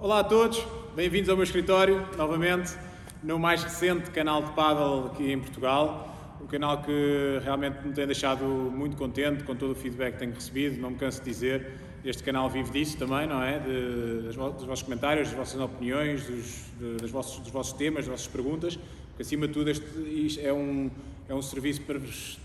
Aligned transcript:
Olá 0.00 0.18
a 0.18 0.24
todos, 0.24 0.62
bem-vindos 0.96 1.30
ao 1.30 1.36
meu 1.36 1.44
escritório, 1.44 2.06
novamente, 2.18 2.74
no 3.22 3.38
mais 3.38 3.62
recente 3.62 4.10
canal 4.10 4.42
de 4.42 4.50
paddle 4.50 5.06
aqui 5.06 5.30
em 5.30 5.38
Portugal. 5.38 6.36
Um 6.42 6.46
canal 6.46 6.82
que 6.82 7.38
realmente 7.42 7.86
me 7.86 7.94
tem 7.94 8.04
deixado 8.04 8.44
muito 8.44 8.96
contente 8.96 9.44
com 9.44 9.54
todo 9.54 9.70
o 9.70 9.74
feedback 9.74 10.14
que 10.14 10.18
tenho 10.18 10.34
recebido, 10.34 10.80
não 10.80 10.90
me 10.90 10.96
canso 10.96 11.20
de 11.20 11.30
dizer. 11.30 11.78
Este 12.04 12.24
canal 12.24 12.50
vive 12.50 12.70
disso 12.72 12.98
também, 12.98 13.26
não 13.26 13.42
é? 13.42 13.60
De, 13.60 14.22
dos 14.26 14.34
vossos 14.34 14.82
comentários, 14.82 15.28
das 15.28 15.36
vossas 15.36 15.60
opiniões, 15.60 16.26
dos, 16.26 16.64
de, 16.78 16.96
dos, 16.96 17.10
vossos, 17.10 17.38
dos 17.38 17.52
vossos 17.52 17.72
temas, 17.72 18.04
das 18.04 18.08
vossas 18.08 18.26
perguntas, 18.26 18.76
porque 18.76 19.22
acima 19.22 19.46
de 19.46 19.54
tudo 19.54 19.70
este, 19.70 20.44
é 20.44 20.52
um, 20.52 20.90
é 21.28 21.34
um 21.34 21.40
serviço 21.40 21.80
para 21.82 22.00
vos 22.00 22.38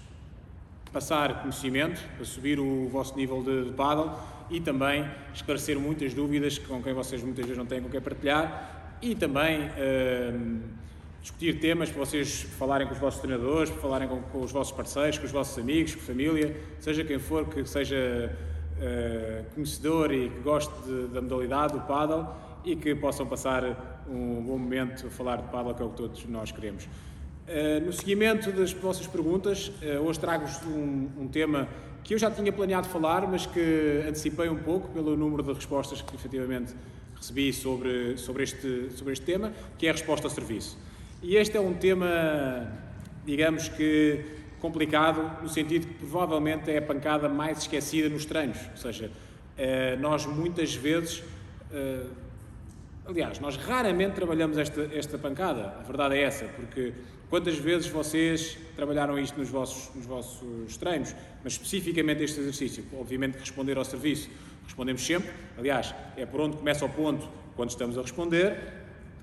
passar 0.92 1.42
conhecimento, 1.42 2.02
para 2.16 2.26
subir 2.26 2.60
o 2.60 2.88
vosso 2.90 3.16
nível 3.16 3.44
de, 3.44 3.66
de 3.66 3.72
paddle 3.72 4.12
e 4.50 4.60
também 4.60 5.06
esclarecer 5.34 5.80
muitas 5.80 6.14
dúvidas 6.14 6.58
com 6.58 6.82
quem 6.82 6.94
vocês 6.94 7.24
muitas 7.24 7.46
vezes 7.46 7.58
não 7.58 7.66
têm 7.66 7.82
com 7.82 7.90
quem 7.90 8.02
partilhar 8.02 8.98
e 9.02 9.16
também 9.16 9.68
uh, 9.68 10.60
discutir 11.22 11.60
temas 11.60 11.90
para 11.90 12.00
vocês 12.00 12.42
falarem 12.58 12.88
com 12.88 12.94
os 12.94 13.00
vossos 13.00 13.22
treinadores, 13.22 13.70
para 13.70 13.82
falarem 13.82 14.08
com, 14.08 14.22
com, 14.22 14.42
os 14.42 14.52
vossos 14.52 14.74
parceiros, 14.74 15.18
com 15.18 15.26
os 15.26 15.32
vossos 15.32 15.58
amigos, 15.58 15.96
com 15.96 16.02
a 16.02 16.06
família, 16.06 16.56
seja 16.80 17.04
quem 17.04 17.20
for 17.20 17.46
que 17.48 17.64
seja 17.66 18.36
uh, 18.78 19.54
conhecedor 19.54 20.12
e 20.12 20.30
que 20.30 20.40
goste 20.40 20.74
de, 20.84 21.08
da 21.08 21.22
modalidade 21.22 21.74
do 21.74 21.82
paddle 21.82 22.28
e 22.66 22.76
que 22.76 22.94
possam 22.96 23.26
passar 23.26 24.04
um 24.10 24.42
bom 24.42 24.58
momento 24.58 25.08
a 25.08 25.10
falar 25.10 25.38
de 25.38 25.48
paddle, 25.50 25.74
que 25.76 25.82
é 25.82 25.86
o 25.86 25.90
que 25.90 25.98
todos 25.98 26.26
nós 26.26 26.52
queremos. 26.52 26.88
Uh, 27.50 27.84
no 27.84 27.92
seguimento 27.92 28.52
das 28.52 28.72
vossas 28.74 29.08
perguntas, 29.08 29.72
uh, 29.82 30.06
hoje 30.06 30.20
trago-vos 30.20 30.62
um, 30.68 31.10
um, 31.22 31.28
tema 31.28 31.68
que 32.04 32.14
eu 32.14 32.20
já 32.20 32.30
tinha 32.30 32.54
planeado 32.54 32.88
falar, 32.88 33.28
mas 33.28 33.48
que 33.48 34.04
antecipei 34.08 34.48
um 34.50 34.58
pouco 34.58 34.90
pelo 34.90 35.18
número 35.18 35.42
de 35.42 35.54
respostas 35.54 36.00
que 36.00 36.14
efetivamente 36.14 36.76
recebi 37.16 37.52
sobre, 37.52 38.20
sobre, 38.20 38.44
este, 38.44 38.92
sobre 38.92 39.14
este 39.14 39.26
tema, 39.26 39.52
que 39.80 39.88
é 39.88 39.90
a 39.90 39.94
resposta 39.94 40.28
ao 40.28 40.32
serviço. 40.32 40.78
E 41.24 41.38
este 41.38 41.58
é 41.58 41.60
um 41.60 41.74
tema, 41.74 42.72
digamos 43.26 43.68
que 43.68 44.24
complicado, 44.60 45.42
no 45.42 45.50
sentido 45.50 45.88
que 45.88 45.94
provavelmente 45.96 46.70
é 46.70 46.78
a 46.78 46.82
pancada 46.84 47.28
mais 47.28 47.60
esquecida 47.60 48.10
nos 48.10 48.26
treinos. 48.26 48.60
Ou 48.72 48.78
seja, 48.78 49.10
eh, 49.58 49.96
nós 49.96 50.26
muitas 50.28 50.76
vezes, 50.76 51.24
eh, 51.74 52.04
aliás, 53.10 53.40
nós 53.40 53.58
raramente 53.58 54.14
trabalhamos 54.14 54.58
esta, 54.58 54.82
esta 54.94 55.18
pancada, 55.18 55.76
a 55.80 55.84
verdade 55.84 56.16
é 56.16 56.22
essa, 56.22 56.46
porque 56.46 56.94
quantas 57.28 57.58
vezes 57.58 57.88
vocês 57.88 58.58
trabalharam 58.76 59.18
isto 59.18 59.38
nos 59.40 59.50
vossos, 59.50 59.94
nos 59.96 60.06
vossos 60.06 60.78
treinos, 60.78 61.16
mas 61.44 61.54
especificamente 61.54 62.24
este 62.24 62.40
exercício? 62.40 62.86
Obviamente 62.94 63.40
responder 63.40 63.78
ao 63.78 63.86
serviço, 63.86 64.30
respondemos 64.64 65.04
sempre, 65.04 65.32
aliás, 65.58 65.94
é 66.16 66.26
por 66.26 66.42
onde 66.42 66.58
começa 66.58 66.86
o 66.86 66.90
ponto 66.90 67.28
quando 67.56 67.72
estamos 67.72 67.98
a 67.98 68.02
responder, 68.02 68.80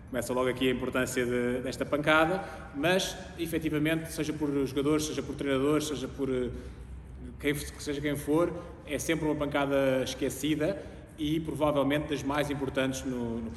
Começa 0.08 0.32
logo 0.32 0.48
aqui 0.48 0.68
a 0.68 0.72
importância 0.72 1.26
de, 1.26 1.62
desta 1.62 1.84
pancada, 1.84 2.44
mas 2.76 3.16
efetivamente, 3.40 4.12
seja 4.12 4.32
por 4.32 4.48
jogadores, 4.64 5.04
seja 5.06 5.20
por 5.20 5.34
treinadores, 5.34 5.88
seja 5.88 6.06
por 6.06 6.30
eh, 6.30 6.48
quem, 7.40 7.52
seja 7.56 8.00
quem 8.00 8.14
for, 8.14 8.52
é 8.86 9.00
sempre 9.00 9.26
uma 9.26 9.34
pancada 9.34 10.04
esquecida 10.04 10.80
e 11.18 11.40
provavelmente 11.40 12.08
das 12.08 12.22
mais 12.22 12.50
importantes 12.50 13.04
no, 13.04 13.40
no 13.40 13.50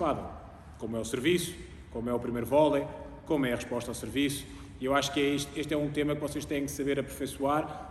como 0.78 0.96
é 0.96 1.00
o 1.00 1.06
serviço, 1.06 1.54
como 1.92 2.10
é 2.10 2.14
o 2.14 2.20
primeiro 2.20 2.48
vôlei, 2.48 2.86
como 3.26 3.46
é 3.46 3.54
a 3.54 3.56
resposta 3.56 3.92
ao 3.92 3.96
serviço. 3.96 4.46
E 4.80 4.86
eu 4.86 4.96
acho 4.96 5.14
que 5.14 5.20
é 5.20 5.36
este, 5.36 5.60
este 5.60 5.74
é 5.74 5.78
um 5.78 5.90
tema 5.90 6.16
que 6.16 6.22
vocês 6.22 6.46
têm 6.46 6.66
que 6.66 6.72
saber 6.72 7.00
aperfeiçoar. 7.00 7.88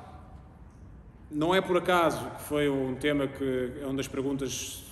Não 1.31 1.55
é 1.55 1.61
por 1.61 1.77
acaso 1.77 2.25
que 2.31 2.43
foi 2.45 2.69
um 2.71 2.95
tema 2.95 3.27
que 3.27 3.73
é 3.83 3.85
uma 3.85 3.95
das 3.95 4.09
perguntas, 4.09 4.85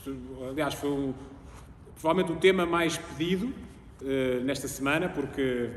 aliás, 0.50 0.74
foi 0.74 0.90
um, 0.90 1.14
provavelmente 1.98 2.36
o 2.36 2.38
tema 2.38 2.66
mais 2.66 2.98
pedido 2.98 3.46
uh, 3.46 4.44
nesta 4.44 4.68
semana, 4.68 5.08
porque 5.08 5.70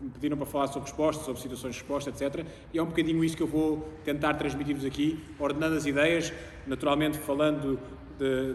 me 0.00 0.10
pediram 0.10 0.36
para 0.38 0.46
falar 0.46 0.68
sobre 0.68 0.88
respostas, 0.88 1.26
sobre 1.26 1.42
situações 1.42 1.74
de 1.74 1.80
resposta, 1.80 2.08
etc. 2.08 2.46
E 2.72 2.78
é 2.78 2.82
um 2.82 2.86
bocadinho 2.86 3.22
isso 3.22 3.36
que 3.36 3.42
eu 3.42 3.46
vou 3.46 3.86
tentar 4.04 4.32
transmitir-vos 4.34 4.86
aqui, 4.86 5.22
ordenando 5.38 5.76
as 5.76 5.84
ideias, 5.84 6.32
naturalmente 6.66 7.18
falando 7.18 7.78
de, 8.18 8.54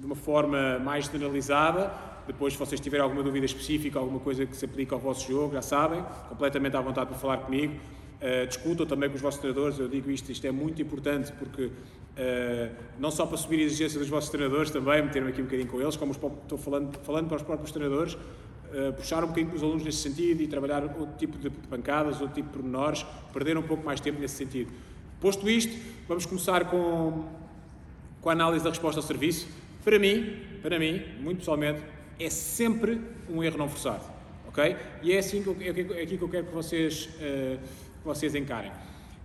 de 0.00 0.06
uma 0.06 0.14
forma 0.14 0.78
mais 0.78 1.06
generalizada. 1.06 1.92
Depois, 2.26 2.52
se 2.52 2.58
vocês 2.58 2.80
tiverem 2.80 3.02
alguma 3.02 3.22
dúvida 3.22 3.46
específica, 3.46 3.98
alguma 3.98 4.20
coisa 4.20 4.46
que 4.46 4.56
se 4.56 4.64
aplique 4.64 4.94
ao 4.94 5.00
vosso 5.00 5.30
jogo, 5.30 5.54
já 5.54 5.62
sabem, 5.62 6.04
completamente 6.28 6.76
à 6.76 6.80
vontade 6.80 7.08
para 7.08 7.18
falar 7.18 7.38
comigo. 7.38 7.74
Uh, 7.74 8.46
discutam 8.46 8.86
também 8.86 9.08
com 9.08 9.16
os 9.16 9.20
vossos 9.20 9.40
treinadores, 9.40 9.78
eu 9.80 9.88
digo 9.88 10.08
isto, 10.08 10.30
isto 10.30 10.46
é 10.46 10.52
muito 10.52 10.80
importante 10.80 11.32
porque 11.32 11.72
Uh, 12.12 12.70
não 12.98 13.10
só 13.10 13.24
para 13.24 13.38
subir 13.38 13.60
a 13.60 13.62
exigência 13.62 13.98
dos 13.98 14.08
vossos 14.08 14.28
treinadores 14.28 14.70
também, 14.70 15.02
meter-me 15.02 15.30
aqui 15.30 15.40
um 15.40 15.44
bocadinho 15.44 15.68
com 15.68 15.80
eles, 15.80 15.96
como 15.96 16.12
estou 16.12 16.58
falando, 16.58 16.98
falando 16.98 17.26
para 17.26 17.36
os 17.38 17.42
próprios 17.42 17.72
treinadores, 17.72 18.12
uh, 18.14 18.92
puxar 18.94 19.24
um 19.24 19.28
bocadinho 19.28 19.48
com 19.48 19.56
os 19.56 19.62
alunos 19.62 19.82
nesse 19.82 19.98
sentido 19.98 20.42
e 20.42 20.46
trabalhar 20.46 20.84
outro 20.84 21.16
tipo 21.16 21.38
de 21.38 21.48
pancadas, 21.48 22.20
outro 22.20 22.34
tipo 22.34 22.48
de 22.48 22.52
pormenores, 22.52 23.06
perder 23.32 23.56
um 23.56 23.62
pouco 23.62 23.82
mais 23.82 23.98
tempo 23.98 24.20
nesse 24.20 24.34
sentido. 24.34 24.70
Posto 25.22 25.48
isto, 25.48 25.74
vamos 26.06 26.26
começar 26.26 26.66
com, 26.66 27.24
com 28.22 28.30
a 28.30 28.32
análise 28.32 28.64
da 28.64 28.70
resposta 28.70 29.00
ao 29.00 29.06
serviço. 29.06 29.48
Para 29.84 29.98
mim, 29.98 30.38
para 30.62 30.78
mim, 30.78 31.02
muito 31.20 31.38
pessoalmente, 31.38 31.82
é 32.18 32.30
sempre 32.30 33.00
um 33.28 33.42
erro 33.42 33.58
não 33.58 33.68
forçado, 33.68 34.04
ok? 34.46 34.76
E 35.02 35.12
é 35.12 35.18
assim 35.18 35.42
que 35.42 35.48
eu, 35.48 35.56
é, 35.60 35.98
é 35.98 36.02
aqui 36.02 36.16
que 36.16 36.22
eu 36.22 36.28
quero 36.28 36.46
que 36.46 36.54
vocês, 36.54 37.06
uh, 37.16 37.58
que 37.58 38.04
vocês 38.04 38.34
encarem. 38.36 38.70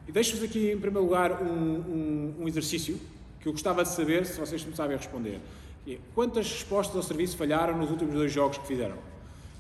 E 0.08 0.12
deixo-vos 0.12 0.44
aqui, 0.44 0.72
em 0.72 0.80
primeiro 0.80 1.06
lugar, 1.06 1.44
um, 1.44 1.46
um, 1.46 2.36
um, 2.40 2.48
exercício 2.48 3.00
que 3.40 3.48
eu 3.48 3.52
gostava 3.52 3.84
de 3.84 3.90
saber 3.90 4.26
se 4.26 4.40
vocês 4.40 4.66
me 4.66 4.76
sabem 4.76 4.98
responder. 4.98 5.40
É, 5.88 5.98
quantas 6.16 6.52
respostas 6.52 6.96
ao 6.96 7.04
serviço 7.04 7.38
falharam 7.38 7.78
nos 7.78 7.92
últimos 7.92 8.16
dois 8.16 8.32
jogos 8.32 8.58
que 8.58 8.66
fizeram? 8.66 8.98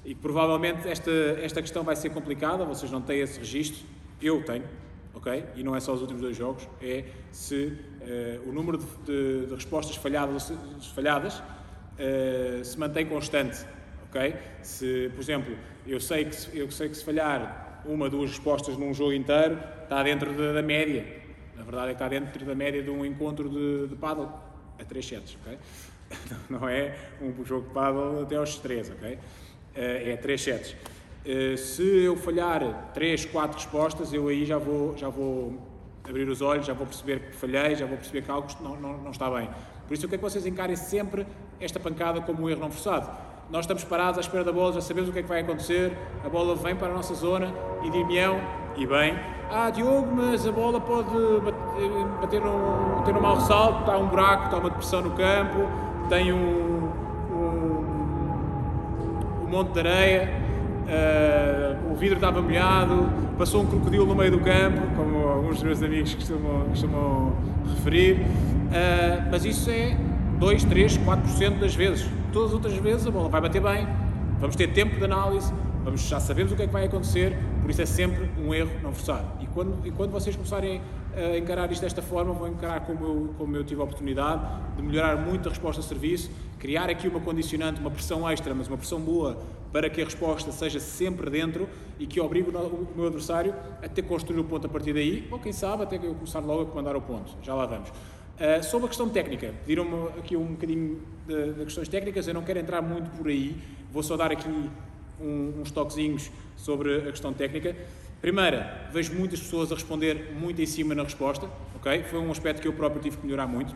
E 0.03 0.15
provavelmente 0.15 0.87
esta, 0.87 1.11
esta 1.41 1.61
questão 1.61 1.83
vai 1.83 1.95
ser 1.95 2.09
complicada, 2.09 2.65
vocês 2.65 2.89
não 2.89 3.01
têm 3.01 3.19
esse 3.19 3.37
registro, 3.39 3.85
eu 4.21 4.41
tenho, 4.43 4.63
ok? 5.13 5.43
E 5.55 5.63
não 5.63 5.75
é 5.75 5.79
só 5.79 5.93
os 5.93 6.01
últimos 6.01 6.21
dois 6.21 6.35
jogos, 6.35 6.67
é 6.81 7.03
se 7.31 7.77
o 8.45 8.51
número 8.51 8.77
de, 8.77 9.45
de, 9.45 9.53
respostas 9.53 9.95
falhadas, 9.95 10.51
falhadas 10.93 11.39
uh, 11.39 12.63
se 12.63 12.79
mantém 12.79 13.05
constante, 13.05 13.65
ok? 14.07 14.35
Se, 14.61 15.11
por 15.13 15.21
exemplo, 15.21 15.57
eu 15.85 15.99
sei 15.99 16.25
que, 16.25 16.57
eu 16.57 16.71
sei 16.71 16.89
que 16.89 16.95
se 16.95 17.03
falhar 17.03 17.81
uma, 17.85 18.09
duas 18.09 18.31
respostas 18.31 18.77
num 18.77 18.93
jogo 18.93 19.13
inteiro, 19.13 19.59
está 19.83 20.03
dentro 20.03 20.33
da, 20.33 20.53
da 20.53 20.61
média. 20.61 21.05
Na 21.55 21.63
verdade 21.63 21.89
é 21.89 21.91
está 21.93 22.07
dentro 22.07 22.45
da 22.45 22.55
média 22.55 22.83
de 22.83 22.89
um 22.89 23.05
encontro 23.05 23.49
de, 23.49 23.87
de 23.87 23.95
paddle 23.95 24.29
a 24.79 24.83
3 24.83 25.05
sets, 25.05 25.37
ok? 25.41 25.57
Não 26.49 26.67
é 26.67 26.95
um 27.21 27.43
jogo 27.43 27.67
de 27.67 27.73
paddle 27.73 28.21
até 28.21 28.35
aos 28.35 28.57
3, 28.57 28.91
ok? 28.91 29.19
Eh, 29.75 30.11
é 30.11 30.17
3 30.17 30.41
sets. 30.41 30.75
Eh, 31.25 31.57
se 31.57 31.83
eu 32.03 32.15
falhar 32.15 32.91
3, 32.93 33.25
4 33.25 33.57
respostas, 33.57 34.13
eu 34.13 34.27
aí 34.27 34.45
já 34.45 34.57
vou, 34.57 34.95
já 34.97 35.09
vou 35.09 35.76
abrir 36.07 36.27
os 36.27 36.41
olhos, 36.41 36.65
já 36.65 36.73
vou 36.73 36.85
perceber 36.85 37.19
que 37.19 37.35
falhei, 37.35 37.75
já 37.75 37.85
vou 37.85 37.97
perceber 37.97 38.21
que 38.21 38.31
algo 38.31 38.47
não, 38.61 38.75
não, 38.75 38.97
não 38.97 39.11
está 39.11 39.29
bem. 39.29 39.49
Por 39.87 39.93
isso 39.93 40.05
eu 40.05 40.09
quero 40.09 40.21
que 40.21 40.29
vocês 40.29 40.45
encarem 40.45 40.75
sempre 40.75 41.25
esta 41.59 41.79
pancada 41.79 42.21
como 42.21 42.43
um 42.43 42.49
erro 42.49 42.61
não 42.61 42.71
forçado? 42.71 43.09
Nós 43.49 43.61
estamos 43.61 43.83
parados 43.85 44.17
à 44.17 44.21
espera 44.21 44.43
da 44.43 44.51
bola, 44.51 44.73
já 44.73 44.81
sabemos 44.81 45.09
o 45.09 45.13
que 45.13 45.19
é 45.19 45.21
que 45.21 45.29
vai 45.29 45.39
acontecer, 45.39 45.97
a 46.25 46.27
bola 46.27 46.53
vem 46.55 46.75
para 46.75 46.89
a 46.89 46.93
nossa 46.93 47.13
zona 47.13 47.53
e 47.83 47.89
dir-me-ão, 47.89 48.41
e 48.75 48.85
bem, 48.85 49.17
ah 49.49 49.69
Diogo, 49.69 50.13
mas 50.13 50.45
a 50.45 50.51
bola 50.51 50.81
pode 50.81 51.09
bater 52.19 52.41
num, 52.41 53.01
ter 53.03 53.15
um 53.15 53.21
mau 53.21 53.35
ressalto, 53.35 53.79
está 53.79 53.97
um 53.97 54.07
buraco, 54.07 54.45
está 54.45 54.57
uma 54.57 54.69
depressão 54.69 55.01
no 55.01 55.11
campo, 55.11 55.65
tem 56.09 56.33
um, 56.33 56.91
um, 57.31 57.85
um 59.45 59.47
monte 59.49 59.71
de 59.71 59.79
areia, 59.79 60.29
uh, 60.87 61.91
o 61.91 61.95
vidro 61.95 62.17
estava 62.17 62.41
molhado, 62.41 63.09
passou 63.37 63.61
um 63.61 63.65
crocodilo 63.65 64.05
no 64.05 64.15
meio 64.15 64.31
do 64.31 64.39
campo, 64.41 64.81
como 64.97 65.16
alguns 65.47 65.61
dos 65.61 65.63
meus 65.63 65.83
amigos 65.83 66.13
costumam, 66.13 66.65
costumam 66.67 67.33
referir, 67.75 68.15
uh, 68.15 69.29
mas 69.31 69.45
isso 69.45 69.69
é 69.69 69.97
2, 70.39 70.65
3, 70.65 70.97
4% 70.97 71.59
das 71.59 71.73
vezes. 71.73 72.09
Todas 72.33 72.49
as 72.49 72.53
outras 72.53 72.73
vezes 72.75 73.07
a 73.07 73.11
bola 73.11 73.29
vai 73.29 73.39
bater 73.39 73.61
bem, 73.61 73.87
vamos 74.39 74.55
ter 74.57 74.67
tempo 74.73 74.97
de 74.97 75.05
análise, 75.05 75.51
vamos, 75.83 76.01
já 76.01 76.19
sabemos 76.19 76.51
o 76.51 76.55
que 76.55 76.63
é 76.63 76.67
que 76.67 76.73
vai 76.73 76.85
acontecer, 76.85 77.37
por 77.61 77.71
isso 77.71 77.81
é 77.81 77.85
sempre 77.85 78.29
um 78.37 78.53
erro 78.53 78.71
não 78.83 78.91
forçado. 78.91 79.25
E 79.39 79.47
quando, 79.47 79.87
e 79.87 79.91
quando 79.91 80.11
vocês 80.11 80.35
começarem 80.35 80.81
a 81.17 81.37
encarar 81.37 81.71
isto 81.71 81.81
desta 81.81 82.01
forma, 82.01 82.31
vão 82.31 82.47
encarar 82.47 82.81
como 82.81 83.05
eu, 83.05 83.33
como 83.37 83.55
eu 83.55 83.63
tive 83.63 83.81
a 83.81 83.83
oportunidade 83.83 84.75
de 84.75 84.83
melhorar 84.83 85.17
muito 85.17 85.47
a 85.47 85.51
resposta 85.51 85.81
de 85.81 85.87
serviço, 85.87 86.29
criar 86.59 86.89
aqui 86.89 87.07
uma 87.07 87.19
condicionante, 87.19 87.79
uma 87.79 87.89
pressão 87.89 88.29
extra, 88.29 88.53
mas 88.53 88.67
uma 88.67 88.77
pressão 88.77 88.99
boa 88.99 89.37
para 89.71 89.89
que 89.89 90.01
a 90.01 90.05
resposta 90.05 90.51
seja 90.51 90.79
sempre 90.79 91.29
dentro 91.29 91.67
e 91.99 92.05
que 92.05 92.19
obrigue 92.19 92.49
o 92.49 92.87
meu 92.95 93.07
adversário 93.07 93.53
a 93.81 93.87
ter 93.87 94.03
construir 94.03 94.39
o 94.39 94.43
ponto 94.43 94.67
a 94.67 94.69
partir 94.69 94.93
daí, 94.93 95.27
ou 95.31 95.39
quem 95.39 95.51
sabe 95.51 95.83
até 95.83 95.97
que 95.97 96.05
eu 96.05 96.13
começar 96.13 96.39
logo 96.39 96.61
a 96.61 96.65
comandar 96.65 96.95
o 96.95 97.01
ponto. 97.01 97.35
Já 97.41 97.53
lá 97.53 97.65
vamos. 97.65 97.89
Uh, 97.89 98.63
sobre 98.63 98.85
a 98.85 98.89
questão 98.89 99.09
técnica, 99.09 99.51
pediram-me 99.65 100.09
aqui 100.19 100.37
um 100.37 100.45
bocadinho 100.45 101.01
de, 101.25 101.53
de, 101.53 101.63
questões 101.65 101.87
técnicas, 101.87 102.27
eu 102.27 102.35
não 102.35 102.43
quero 102.43 102.59
entrar 102.59 102.83
muito 102.83 103.09
por 103.17 103.27
aí, 103.27 103.57
vou 103.91 104.03
só 104.03 104.15
dar 104.15 104.31
aqui 104.31 104.47
um, 105.19 105.59
uns 105.59 105.71
toquezinhos 105.71 106.29
sobre 106.55 106.97
a 106.97 107.11
questão 107.11 107.33
técnica. 107.33 107.75
Primeira, 108.21 108.89
vejo 108.91 109.13
muitas 109.13 109.39
pessoas 109.39 109.71
a 109.71 109.75
responder 109.75 110.33
muito 110.33 110.59
em 110.59 110.65
cima 110.65 110.95
na 110.95 111.03
resposta, 111.03 111.47
ok? 111.75 112.03
Foi 112.03 112.19
um 112.19 112.31
aspecto 112.31 112.61
que 112.61 112.67
eu 112.67 112.73
próprio 112.73 112.99
tive 112.99 113.17
que 113.17 113.23
melhorar 113.23 113.45
muito. 113.45 113.75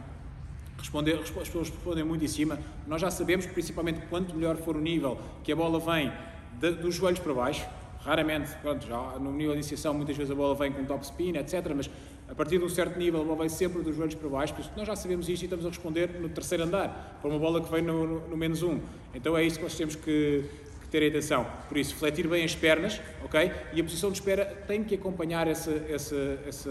responder, 0.80 1.14
as 1.14 1.30
pessoas 1.30 1.70
respondem 1.70 2.04
muito 2.04 2.26
em 2.26 2.28
cima. 2.28 2.58
Nós 2.88 3.00
já 3.00 3.12
sabemos, 3.12 3.46
principalmente 3.46 4.02
quanto 4.10 4.34
melhor 4.36 4.58
for 4.58 4.76
o 4.76 4.82
nível, 4.82 5.20
que 5.44 5.52
a 5.52 5.56
bola 5.56 5.80
vem 5.80 6.12
de, 6.60 6.72
dos 6.72 6.96
joelhos 6.96 7.20
para 7.20 7.34
baixo. 7.34 7.64
Raramente, 8.00 8.52
pronto, 8.64 8.88
já 8.88 8.98
no 9.20 9.32
nível 9.32 9.52
de 9.52 9.60
iniciação, 9.60 9.94
muitas 9.94 10.18
vezes 10.18 10.32
a 10.32 10.36
bola 10.36 10.56
vem 10.56 10.72
com 10.72 10.84
top 10.86 11.06
spin, 11.06 11.38
etc. 11.38 11.72
Mas 11.76 11.88
a 12.28 12.34
partir 12.34 12.58
de 12.58 12.66
um 12.66 12.70
certo 12.70 12.98
nível, 12.98 13.22
a 13.22 13.24
bola 13.24 13.38
vem 13.38 13.50
sempre 13.50 13.84
dos 13.84 13.96
joelhos 13.96 14.16
para 14.16 14.28
baixo. 14.28 14.56
Por 14.56 14.62
isso, 14.62 14.72
nós 14.76 14.88
já 14.88 14.96
sabemos 14.96 15.30
isto 15.30 15.44
e 15.44 15.46
estamos 15.46 15.68
a 15.68 15.70
responder 15.70 16.20
no 16.20 16.30
terceiro 16.30 16.64
andar, 16.64 17.20
para 17.22 17.30
uma 17.30 17.38
bola 17.38 17.62
que 17.62 17.72
vem 17.72 17.84
no, 17.84 18.08
no, 18.08 18.28
no 18.30 18.36
menos 18.36 18.64
um. 18.64 18.80
Então 19.14 19.38
é 19.38 19.44
isso 19.44 19.58
que 19.58 19.64
nós 19.64 19.76
temos 19.76 19.96
que, 19.96 20.44
ter 20.92 21.08
atenção. 21.08 21.48
Por 21.70 21.78
isso, 21.78 21.96
fletir 21.96 22.28
bem 22.28 22.44
as 22.44 22.54
pernas, 22.54 23.00
ok? 23.24 23.50
E 23.74 23.80
a 23.80 23.84
posição 23.84 24.12
de 24.12 24.20
espera 24.20 24.46
tem 24.68 24.84
que 24.84 24.96
acompanhar 24.96 25.48
essa, 25.48 25.72
essa, 25.90 26.40
essa 26.46 26.70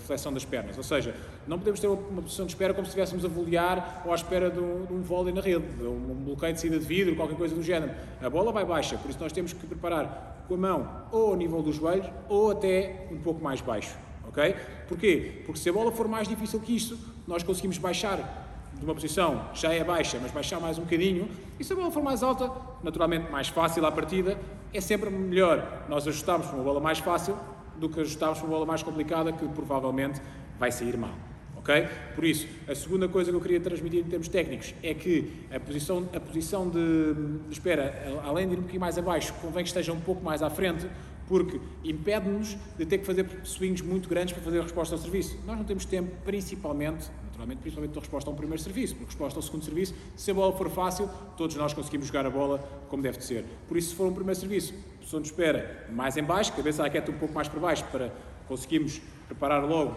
flexão 0.00 0.32
das 0.32 0.44
pernas. 0.44 0.76
Ou 0.76 0.82
seja, 0.82 1.14
não 1.46 1.58
podemos 1.58 1.78
ter 1.78 1.86
uma, 1.86 2.20
posição 2.20 2.44
de 2.44 2.52
espera 2.52 2.74
como 2.74 2.84
se 2.84 2.90
estivéssemos 2.90 3.24
a 3.24 3.28
volear 3.28 4.02
ou 4.04 4.10
à 4.10 4.16
espera 4.16 4.50
de 4.50 4.58
um, 4.58 4.84
de 4.84 4.92
um 4.92 5.00
vôlei 5.00 5.32
na 5.32 5.40
rede, 5.40 5.64
de 5.64 5.84
um 5.84 6.24
bloqueio 6.24 6.52
de 6.52 6.60
saída 6.60 6.78
de 6.78 6.84
vidro, 6.84 7.14
qualquer 7.14 7.36
coisa 7.36 7.54
do 7.54 7.62
género. 7.62 7.92
A 8.20 8.28
bola 8.28 8.50
vai 8.50 8.64
baixa, 8.64 8.98
por 8.98 9.08
isso 9.08 9.20
nós 9.20 9.32
temos 9.32 9.52
que 9.52 9.64
preparar 9.64 10.44
com 10.48 10.54
a 10.54 10.58
mão 10.58 11.06
ou 11.12 11.30
ao 11.30 11.36
nível 11.36 11.62
dos 11.62 11.76
joelhos 11.76 12.10
ou 12.28 12.50
até 12.50 13.06
um 13.12 13.18
pouco 13.18 13.42
mais 13.42 13.60
baixo, 13.60 13.96
ok? 14.26 14.56
Porquê? 14.88 15.42
Porque 15.46 15.60
se 15.60 15.68
a 15.68 15.72
bola 15.72 15.92
for 15.92 16.08
mais 16.08 16.26
difícil 16.26 16.58
que 16.58 16.74
isto, 16.74 16.98
nós 17.28 17.44
conseguimos 17.44 17.78
baixar 17.78 18.41
de 18.82 18.88
uma 18.88 18.94
posição 18.94 19.48
já 19.54 19.72
é 19.72 19.82
baixa, 19.82 20.18
mas 20.20 20.32
baixar 20.32 20.60
mais 20.60 20.76
um 20.76 20.82
bocadinho, 20.82 21.28
e 21.58 21.64
se 21.64 21.72
a 21.72 21.76
bola 21.76 21.90
for 21.90 22.02
mais 22.02 22.22
alta, 22.22 22.50
naturalmente 22.82 23.30
mais 23.30 23.48
fácil 23.48 23.86
à 23.86 23.92
partida, 23.92 24.36
é 24.74 24.80
sempre 24.80 25.08
melhor 25.08 25.84
nós 25.88 26.06
ajustarmos 26.06 26.48
para 26.48 26.56
uma 26.56 26.64
bola 26.64 26.80
mais 26.80 26.98
fácil 26.98 27.36
do 27.76 27.88
que 27.88 28.00
ajustarmos 28.00 28.38
para 28.38 28.46
uma 28.46 28.54
bola 28.54 28.66
mais 28.66 28.82
complicada 28.82 29.32
que 29.32 29.46
provavelmente 29.48 30.20
vai 30.58 30.72
sair 30.72 30.96
mal. 30.96 31.14
Okay? 31.58 31.86
Por 32.16 32.24
isso, 32.24 32.48
a 32.66 32.74
segunda 32.74 33.08
coisa 33.08 33.30
que 33.30 33.36
eu 33.36 33.40
queria 33.40 33.60
transmitir 33.60 34.00
em 34.00 34.08
termos 34.08 34.26
técnicos 34.26 34.74
é 34.82 34.92
que 34.92 35.46
a 35.54 35.60
posição, 35.60 36.08
a 36.12 36.18
posição 36.18 36.68
de, 36.68 37.14
de 37.46 37.52
espera, 37.52 38.20
além 38.24 38.48
de 38.48 38.54
ir 38.54 38.58
um 38.58 38.62
pouquinho 38.62 38.80
mais 38.80 38.98
abaixo, 38.98 39.32
convém 39.40 39.62
que 39.62 39.68
esteja 39.68 39.92
um 39.92 40.00
pouco 40.00 40.24
mais 40.24 40.42
à 40.42 40.50
frente, 40.50 40.88
porque 41.32 41.58
impede-nos 41.82 42.58
de 42.76 42.84
ter 42.84 42.98
que 42.98 43.06
fazer 43.06 43.26
swings 43.42 43.80
muito 43.80 44.06
grandes 44.06 44.34
para 44.34 44.42
fazer 44.42 44.58
a 44.58 44.62
resposta 44.64 44.94
ao 44.94 45.00
serviço. 45.00 45.38
Nós 45.46 45.56
não 45.56 45.64
temos 45.64 45.86
tempo, 45.86 46.14
principalmente, 46.26 47.10
naturalmente, 47.24 47.60
principalmente 47.60 47.94
da 47.94 48.00
resposta 48.00 48.28
a 48.28 48.32
um 48.34 48.36
primeiro 48.36 48.62
serviço, 48.62 48.96
porque 48.96 49.06
resposta 49.06 49.38
ao 49.38 49.42
segundo 49.42 49.64
serviço, 49.64 49.94
se 50.14 50.30
a 50.30 50.34
bola 50.34 50.52
for 50.52 50.68
fácil, 50.68 51.08
todos 51.34 51.56
nós 51.56 51.72
conseguimos 51.72 52.08
jogar 52.08 52.26
a 52.26 52.30
bola 52.30 52.58
como 52.90 53.02
deve 53.02 53.16
de 53.16 53.24
ser. 53.24 53.46
Por 53.66 53.78
isso, 53.78 53.88
se 53.88 53.94
for 53.94 54.08
um 54.08 54.12
primeiro 54.12 54.38
serviço, 54.38 54.74
posição 54.98 55.22
de 55.22 55.28
espera 55.28 55.86
mais 55.90 56.18
em 56.18 56.22
baixo, 56.22 56.52
cabeça 56.52 56.90
quieta 56.90 57.10
um 57.10 57.16
pouco 57.16 57.32
mais 57.32 57.48
para 57.48 57.60
baixo, 57.60 57.84
para 57.90 58.12
conseguirmos 58.46 59.00
preparar 59.26 59.64
logo 59.64 59.94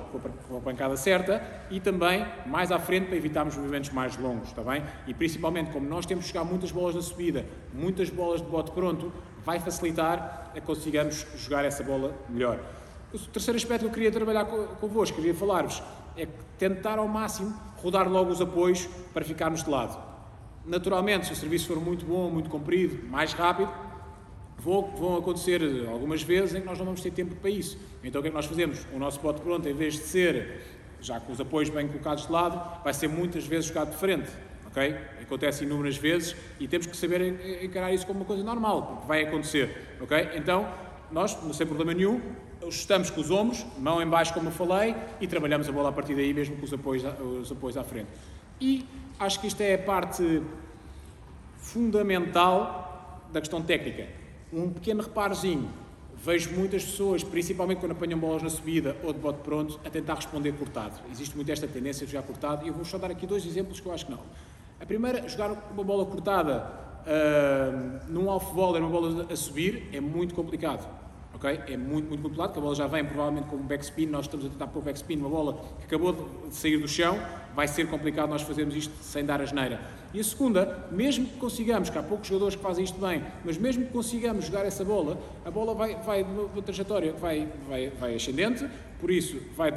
com 0.48 0.56
a 0.56 0.62
pancada 0.62 0.96
certa 0.96 1.44
e 1.70 1.82
também 1.82 2.26
mais 2.46 2.72
à 2.72 2.80
frente 2.80 3.08
para 3.08 3.18
evitarmos 3.18 3.58
movimentos 3.58 3.90
mais 3.90 4.16
longos, 4.16 4.48
está 4.48 4.64
bem? 4.64 4.82
E 5.06 5.14
principalmente, 5.14 5.70
como 5.72 5.86
nós 5.86 6.06
temos 6.06 6.28
que 6.28 6.32
jogar 6.32 6.46
muitas 6.46 6.72
bolas 6.72 6.96
na 6.96 7.02
subida, 7.02 7.46
muitas 7.74 8.10
bolas 8.10 8.42
de 8.42 8.48
bote 8.48 8.72
pronto, 8.72 9.12
vai 9.46 9.60
facilitar 9.60 10.52
a 10.56 10.62
consigamos 10.62 11.26
jogar 11.38 11.64
essa 11.64 11.84
bola 11.84 12.14
melhor. 12.28 12.60
O 13.14 13.20
terceiro 13.20 13.58
aspecto 13.58 13.82
que 13.82 13.88
eu 13.88 13.94
queria 13.94 14.12
trabalhar 14.12 14.46
convosco, 14.46 15.16
queria 15.16 15.34
falar-vos, 15.34 15.82
é 16.18 16.28
tentar 16.58 16.98
ao 16.98 17.08
máximo 17.08 17.56
rodar 17.78 18.10
logo 18.10 18.32
os 18.32 18.42
apoios 18.42 18.90
para 19.14 19.24
ficarmos 19.24 19.64
de 19.64 19.70
lado. 19.70 19.98
Naturalmente, 20.66 21.28
se 21.28 21.34
o 21.34 21.36
serviço 21.36 21.68
for 21.68 21.80
muito 21.80 22.06
bom, 22.06 22.30
muito 22.30 22.50
comprido, 22.50 23.08
mais 23.08 23.34
rápido, 23.34 23.72
vão 24.58 25.18
acontecer 25.18 25.62
algumas 25.88 26.24
vezes 26.24 26.56
em 26.56 26.62
que 26.62 26.66
nós 26.66 26.80
não 26.80 26.86
vamos 26.86 27.02
ter 27.02 27.12
tempo 27.12 27.36
para 27.36 27.50
isso. 27.50 27.78
Então 28.04 28.20
o 28.20 28.22
que 28.24 28.30
é 28.30 28.32
que 28.32 28.36
nós 28.36 28.48
fazemos? 28.48 28.86
O 28.94 28.98
nosso 28.98 29.20
bote 29.20 29.42
pronto, 29.42 29.70
em 29.70 29.74
vez 29.74 29.94
de 29.94 30.02
ser, 30.02 30.62
já 31.00 31.20
com 31.20 31.32
os 31.32 31.40
apoios 31.40 31.70
bem 31.70 31.88
colocados 31.88 32.26
de 32.26 32.32
lado, 32.32 32.84
vai 32.84 32.94
ser 32.94 33.08
muitas 33.08 33.46
vezes 33.46 33.68
jogado 33.68 33.92
de 33.92 33.98
frente. 33.98 34.32
Ok? 34.76 34.96
Acontece 35.22 35.64
inúmeras 35.64 35.96
vezes 35.96 36.36
e 36.60 36.68
temos 36.68 36.86
que 36.86 36.98
saber 36.98 37.64
encarar 37.64 37.94
isso 37.94 38.06
como 38.06 38.20
uma 38.20 38.26
coisa 38.26 38.44
normal, 38.44 38.84
porque 38.84 39.08
vai 39.08 39.24
acontecer. 39.24 39.96
ok? 40.02 40.32
Então, 40.36 40.70
nós, 41.12 41.42
não 41.42 41.54
sem 41.54 41.66
problema 41.66 41.94
nenhum, 41.94 42.22
ajustamos 42.62 43.10
com 43.10 43.22
os 43.22 43.32
ombros, 43.32 43.66
mão 43.80 44.02
em 44.02 44.08
baixo 44.08 44.34
como 44.34 44.50
eu 44.50 44.52
falei, 44.52 44.96
e 45.22 45.28
trabalhamos 45.28 45.70
a 45.70 45.72
bola 45.72 45.90
a 45.90 45.92
partir 45.92 46.16
daí 46.16 46.34
mesmo 46.34 46.58
com 46.58 46.66
os 46.66 46.74
apoios, 46.74 47.04
os 47.42 47.52
apoios 47.52 47.78
à 47.78 47.84
frente. 47.84 48.10
E 48.60 48.86
acho 49.18 49.40
que 49.40 49.48
isto 49.48 49.62
é 49.62 49.76
a 49.76 49.80
parte 49.80 50.42
fundamental 51.58 53.22
da 53.32 53.40
questão 53.40 53.62
técnica 53.62 54.08
um 54.54 54.70
pequeno 54.70 55.02
reparozinho. 55.02 55.70
Vejo 56.18 56.52
muitas 56.52 56.84
pessoas, 56.84 57.24
principalmente 57.24 57.80
quando 57.80 57.92
apanham 57.92 58.18
bolas 58.18 58.42
na 58.42 58.50
subida 58.50 58.96
ou 59.04 59.12
de 59.12 59.20
bote 59.20 59.40
pronto, 59.44 59.80
a 59.84 59.90
tentar 59.90 60.16
responder 60.16 60.54
cortado. 60.54 60.96
Existe 61.12 61.36
muito 61.36 61.52
esta 61.52 61.68
tendência 61.68 62.06
de 62.06 62.14
jogar 62.14 62.26
cortado 62.26 62.66
e 62.66 62.70
eu 62.70 62.74
vou 62.74 62.86
só 62.86 62.98
dar 62.98 63.12
aqui 63.12 63.28
dois 63.28 63.46
exemplos 63.46 63.80
que 63.80 63.86
eu 63.86 63.94
acho 63.94 64.06
que 64.06 64.12
não. 64.12 64.22
A 64.80 64.86
primeira, 64.86 65.28
jogar 65.28 65.52
uma 65.72 65.84
bola 65.84 66.06
cortada 66.06 66.70
uh, 67.06 68.12
num 68.12 68.28
off-volley, 68.28 68.82
uma 68.82 68.90
bola 68.90 69.26
a 69.32 69.36
subir, 69.36 69.90
é 69.94 70.02
muito 70.02 70.36
complicado. 70.36 70.86
Okay? 71.34 71.62
É 71.68 71.78
muito, 71.78 72.10
muito 72.10 72.22
complicado, 72.22 72.48
porque 72.48 72.60
a 72.60 72.62
bola 72.62 72.76
já 72.76 72.88
vem 72.88 73.06
provavelmente 73.06 73.48
com 73.48 73.56
um 73.56 73.64
backspin, 73.64 74.06
nós 74.06 74.26
estamos 74.26 74.46
a 74.46 74.50
tentar 74.50 74.68
pôr 74.68 74.84
backspin, 74.84 75.18
uma 75.18 75.30
bola 75.30 75.62
que 75.80 75.86
acabou 75.86 76.14
de 76.14 76.56
sair 76.56 76.78
do 76.78 76.88
chão, 76.88 77.18
vai 77.56 77.68
ser 77.68 77.88
complicado 77.90 78.30
nós 78.30 78.42
fazermos 78.42 78.76
isto 78.76 78.94
sem 79.02 79.24
dar 79.24 79.42
a 79.42 79.46
geneira. 79.46 79.80
E 80.14 80.20
a 80.20 80.24
segunda, 80.24 80.88
mesmo 80.92 81.26
que 81.26 81.38
consigamos, 81.38 81.90
que 81.90 81.98
há 81.98 82.04
poucos 82.04 82.28
jogadores 82.28 82.56
que 82.56 82.62
fazem 82.62 82.84
isto 82.84 83.00
bem, 83.00 83.24
mas 83.44 83.58
mesmo 83.58 83.86
que 83.86 83.92
consigamos 83.92 84.46
jogar 84.46 84.66
essa 84.66 84.84
bola, 84.84 85.18
a 85.46 85.52
bola 85.52 85.74
vai, 85.74 85.96
vai 85.96 86.24
uma 86.24 86.62
trajetória 86.62 87.14
vai, 87.14 87.50
vai, 87.68 87.90
vai 87.90 88.16
ascendente, 88.16 88.66
por 89.00 89.10
isso 89.10 89.42
vai 89.56 89.74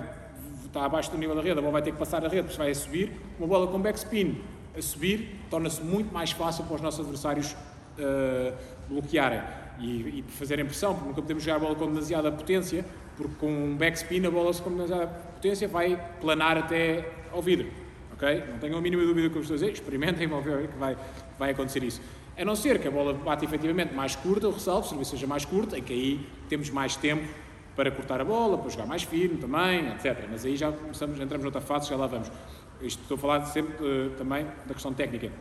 está 0.66 0.84
abaixo 0.84 1.10
do 1.10 1.16
nível 1.16 1.34
da 1.34 1.40
rede, 1.40 1.58
a 1.58 1.62
bola 1.62 1.72
vai 1.72 1.82
ter 1.82 1.92
que 1.92 1.98
passar 1.98 2.24
a 2.24 2.28
rede, 2.28 2.42
porque 2.42 2.58
vai 2.58 2.70
a 2.70 2.74
subir, 2.74 3.10
uma 3.38 3.48
bola 3.48 3.66
com 3.68 3.80
backspin 3.80 4.38
a 4.78 4.82
subir, 4.82 5.40
torna-se 5.50 5.82
muito 5.82 6.12
mais 6.12 6.30
fácil 6.32 6.64
para 6.64 6.76
os 6.76 6.80
nossos 6.80 7.00
adversários 7.00 7.52
uh, 7.52 8.54
bloquearem 8.88 9.40
e, 9.78 10.20
e 10.20 10.24
fazerem 10.28 10.64
pressão, 10.64 10.94
porque 10.94 11.08
nunca 11.08 11.22
podemos 11.22 11.42
jogar 11.42 11.56
a 11.56 11.60
bola 11.60 11.74
com 11.74 11.86
demasiada 11.86 12.32
potência, 12.32 12.84
porque 13.16 13.34
com 13.36 13.50
um 13.50 13.76
backspin 13.76 14.24
a 14.26 14.30
bola 14.30 14.52
com 14.54 14.70
demasiada 14.70 15.06
potência 15.06 15.68
vai 15.68 16.00
planar 16.20 16.56
até 16.58 17.12
ao 17.32 17.42
vidro 17.42 17.70
ok? 18.18 18.44
Não 18.50 18.58
tenham 18.58 18.78
a 18.78 18.80
mínima 18.80 19.04
dúvida 19.04 19.30
que 19.30 19.36
eu 19.36 19.42
estou 19.42 19.54
a 19.54 19.58
dizer, 19.58 19.72
experimentem 19.72 20.26
vão 20.26 20.42
ver 20.42 20.68
que 20.68 20.76
vai, 20.76 20.96
vai 21.38 21.50
acontecer 21.50 21.82
isso. 21.84 22.02
A 22.36 22.44
não 22.44 22.54
ser 22.54 22.78
que 22.78 22.86
a 22.86 22.90
bola 22.90 23.14
bate 23.14 23.44
efetivamente 23.44 23.94
mais 23.94 24.14
curta, 24.14 24.48
o 24.48 24.52
ressalvo, 24.52 24.86
o 24.86 24.88
serviço 24.88 25.12
seja 25.12 25.26
mais 25.26 25.44
curto, 25.44 25.76
em 25.76 25.82
que 25.82 25.92
aí 25.92 26.26
temos 26.48 26.68
mais 26.70 26.96
tempo 26.96 27.26
para 27.74 27.90
cortar 27.90 28.20
a 28.20 28.24
bola, 28.24 28.58
para 28.58 28.68
jogar 28.70 28.86
mais 28.86 29.04
firme 29.04 29.38
também, 29.38 29.88
etc. 29.92 30.26
Mas 30.30 30.44
aí 30.44 30.56
já 30.56 30.70
começamos, 30.72 31.18
entramos 31.20 31.44
noutra 31.44 31.60
fase, 31.60 31.88
já 31.88 31.96
lá 31.96 32.06
vamos. 32.06 32.30
Isto 32.80 33.02
estou 33.02 33.16
a 33.16 33.18
falar 33.18 33.44
sempre 33.46 33.74
uh, 33.84 34.10
também 34.16 34.46
da 34.66 34.74
questão 34.74 34.92
técnica. 34.92 35.32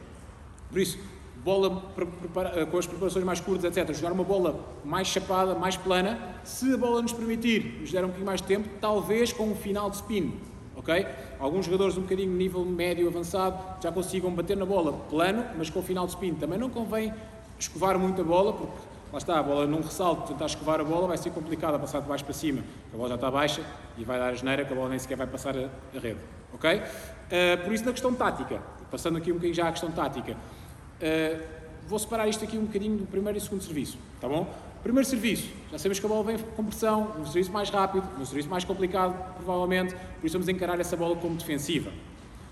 Por 0.69 0.79
isso, 0.79 0.99
bola 1.43 1.69
uh, 1.69 2.67
com 2.67 2.77
as 2.77 2.87
preparações 2.87 3.23
mais 3.23 3.39
curtas, 3.39 3.77
etc. 3.77 3.93
Jogar 3.95 4.11
uma 4.11 4.23
bola 4.23 4.65
mais 4.83 5.07
chapada, 5.07 5.55
mais 5.55 5.77
plana, 5.77 6.19
se 6.43 6.73
a 6.73 6.77
bola 6.77 7.01
nos 7.01 7.13
permitir, 7.13 7.79
nos 7.79 7.91
der 7.91 8.03
um 8.03 8.07
pouquinho 8.07 8.25
mais 8.25 8.41
de 8.41 8.47
tempo, 8.47 8.67
talvez 8.81 9.31
com 9.31 9.49
um 9.51 9.55
final 9.55 9.89
de 9.89 9.97
spin 9.97 10.33
ok? 10.77 11.07
Alguns 11.39 11.65
jogadores 11.65 11.97
um 11.97 12.01
bocadinho 12.01 12.31
nível 12.31 12.63
médio 12.63 13.07
avançado 13.07 13.81
já 13.81 13.91
consigam 13.91 14.31
bater 14.31 14.55
na 14.55 14.65
bola 14.65 14.93
plano, 15.09 15.43
mas 15.57 15.69
com 15.69 15.79
o 15.79 15.83
final 15.83 16.05
de 16.05 16.13
spin. 16.13 16.35
Também 16.35 16.57
não 16.57 16.69
convém 16.69 17.13
escovar 17.59 17.99
muito 17.99 18.21
a 18.21 18.23
bola, 18.23 18.53
porque 18.53 18.77
lá 19.11 19.17
está, 19.17 19.39
a 19.39 19.43
bola 19.43 19.65
num 19.65 19.81
ressalto, 19.81 20.27
tentar 20.27 20.45
escovar 20.45 20.79
a 20.79 20.83
bola 20.83 21.07
vai 21.07 21.17
ser 21.17 21.31
complicado 21.31 21.75
a 21.75 21.79
passar 21.79 22.01
de 22.01 22.07
baixo 22.07 22.23
para 22.23 22.33
cima, 22.33 22.63
a 22.93 22.97
bola 22.97 23.09
já 23.09 23.15
está 23.15 23.31
baixa 23.31 23.61
e 23.97 24.03
vai 24.03 24.19
dar 24.19 24.29
a 24.29 24.33
geneira 24.33 24.63
que 24.63 24.71
a 24.71 24.75
bola 24.75 24.89
nem 24.89 24.99
sequer 24.99 25.17
vai 25.17 25.27
passar 25.27 25.57
a, 25.57 25.69
a 25.95 25.99
rede, 25.99 26.19
ok? 26.57 26.79
Uh, 26.79 27.63
por 27.63 27.73
isso 27.73 27.85
na 27.85 27.91
questão 27.91 28.13
tática, 28.13 28.61
passando 28.91 29.17
aqui 29.17 29.31
um 29.31 29.35
bocadinho 29.35 29.55
já 29.55 29.67
à 29.67 29.71
questão 29.71 29.91
tática, 29.91 30.33
uh, 30.33 31.43
vou 31.87 31.97
separar 31.97 32.27
isto 32.27 32.43
aqui 32.43 32.57
um 32.57 32.65
bocadinho 32.65 32.97
do 32.97 33.05
primeiro 33.05 33.37
e 33.37 33.41
segundo 33.41 33.63
serviço, 33.63 33.97
tá 34.19 34.27
bom? 34.27 34.53
Primeiro 34.83 35.07
serviço, 35.07 35.49
já 35.71 35.77
sabemos 35.77 35.99
que 35.99 36.05
a 36.05 36.09
bola 36.09 36.23
vem 36.23 36.37
com 36.37 36.63
pressão, 36.63 37.13
um 37.19 37.25
serviço 37.25 37.51
mais 37.51 37.69
rápido, 37.69 38.07
um 38.19 38.25
serviço 38.25 38.49
mais 38.49 38.63
complicado, 38.63 39.35
provavelmente, 39.35 39.93
por 39.93 40.27
isso 40.27 40.33
vamos 40.33 40.47
encarar 40.47 40.79
essa 40.79 40.95
bola 40.95 41.15
como 41.15 41.35
defensiva. 41.35 41.91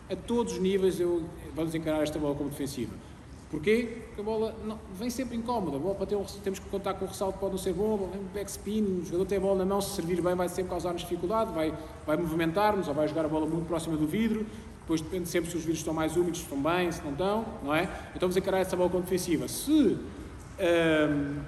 A 0.09 0.15
todos 0.15 0.53
os 0.53 0.59
níveis 0.59 1.00
eu, 1.00 1.27
vamos 1.55 1.74
encarar 1.74 2.03
esta 2.03 2.19
bola 2.19 2.35
como 2.35 2.50
defensiva. 2.50 2.93
Porquê? 3.49 4.01
Porque 4.07 4.21
a 4.21 4.23
bola 4.23 4.55
não, 4.65 4.79
vem 4.97 5.09
sempre 5.09 5.37
incómoda. 5.37 5.77
A 5.77 5.79
bola 5.79 5.95
para 5.95 6.05
ter 6.05 6.15
um, 6.15 6.23
temos 6.43 6.59
que 6.59 6.67
contar 6.69 6.95
com 6.95 7.05
o 7.05 7.07
ressalto, 7.07 7.37
pode 7.39 7.53
não 7.53 7.59
ser 7.59 7.73
bom, 7.73 8.09
um 8.13 8.33
backspin, 8.33 9.01
o 9.01 9.05
jogador 9.05 9.25
tem 9.25 9.37
a 9.37 9.41
bola 9.41 9.59
na 9.59 9.65
mão, 9.65 9.81
se 9.81 9.95
servir 9.95 10.21
bem 10.21 10.35
vai 10.35 10.49
sempre 10.49 10.71
causar-nos 10.71 11.01
dificuldade, 11.01 11.53
vai, 11.53 11.73
vai 12.05 12.17
movimentar-nos 12.17 12.87
ou 12.87 12.93
vai 12.93 13.07
jogar 13.07 13.25
a 13.25 13.29
bola 13.29 13.45
muito 13.45 13.67
próxima 13.67 13.95
do 13.95 14.07
vidro. 14.07 14.45
Depois 14.81 15.01
depende 15.01 15.27
sempre 15.27 15.49
se 15.49 15.57
os 15.57 15.63
vidros 15.63 15.79
estão 15.79 15.93
mais 15.93 16.15
úmidos, 16.15 16.39
se 16.39 16.45
estão 16.45 16.61
bem, 16.61 16.91
se 16.91 17.03
não 17.03 17.11
estão, 17.11 17.45
não 17.63 17.73
é? 17.73 17.83
Então 18.09 18.21
vamos 18.21 18.37
encarar 18.37 18.59
essa 18.59 18.75
bola 18.75 18.89
como 18.89 19.03
defensiva. 19.03 19.47
Se 19.47 19.71
hum, 20.59 21.41